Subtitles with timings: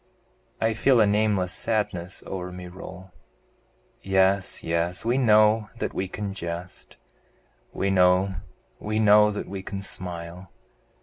[0.59, 3.11] I feel a nameless sadness o'er me roll,
[4.01, 6.97] Yes, yes, we know that we can jest,
[7.71, 8.37] We know,
[8.79, 10.49] we know that we can smile!